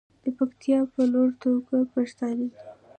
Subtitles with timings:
[0.23, 2.49] د پکتیکا په لوړه توګه پښتانه دي.